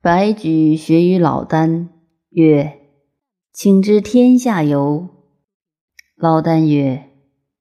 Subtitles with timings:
[0.00, 1.88] 白举学于老聃，
[2.30, 2.78] 曰
[3.52, 5.08] ：“请知天下游。”
[6.14, 7.10] 老聃曰：“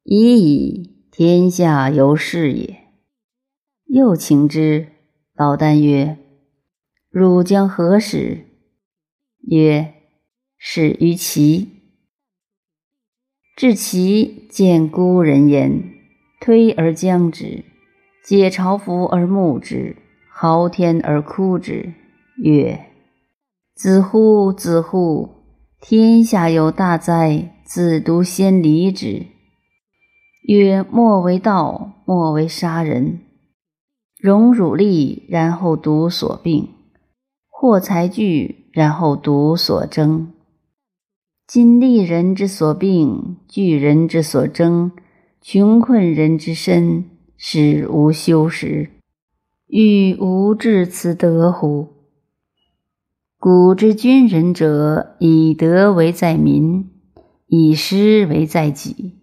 [0.05, 2.78] 已矣，天下由是也。”
[3.89, 4.89] 又请之。
[5.34, 6.20] 老聃曰
[7.10, 8.46] ：“汝将何使？”
[9.50, 9.96] 曰
[10.60, 11.69] ：“始于齐。”
[13.57, 15.82] 至齐，见孤人焉，
[16.39, 17.65] 推而将之，
[18.24, 19.96] 解朝服而沐之，
[20.29, 21.93] 嚎天而哭之。
[22.39, 22.86] 曰：
[23.73, 25.29] 子乎子乎！
[25.82, 29.25] 天下有大灾，子独先离之。
[30.43, 33.22] 曰：莫为道，莫为杀人。
[34.19, 36.67] 荣辱利，然后独所病；
[37.50, 40.31] 获财聚，然后独所争。
[41.47, 44.92] 今利人之所病，聚人之所争，
[45.42, 48.92] 穷困人之身，使无休时。
[49.66, 51.97] 欲无至此德乎？
[53.40, 56.90] 古之君人者，以德为在民，
[57.46, 59.14] 以失为在己；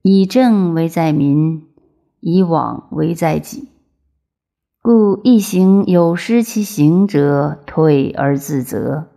[0.00, 1.66] 以政为在民，
[2.20, 3.68] 以往为在己。
[4.80, 9.08] 故一行有失其行者，退而自责。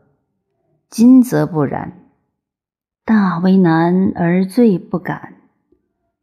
[0.89, 2.09] 今则不然，
[3.05, 5.35] 大为难而罪不敢，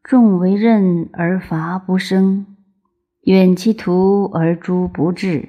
[0.03, 2.44] 众为任而伐不生，
[3.22, 5.48] 远其徒而诛不至。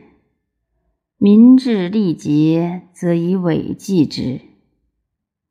[1.22, 4.40] 民至力竭，则以伪计之。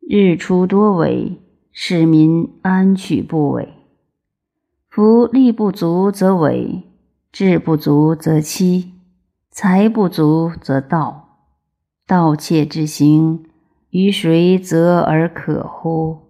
[0.01, 3.69] 日出多伪，使民安取不伪？
[4.89, 6.85] 夫力不足则伪，
[7.31, 8.95] 智不足则欺，
[9.51, 11.41] 财不足则盗。
[12.07, 13.45] 盗窃之行，
[13.91, 16.28] 于谁责而可乎？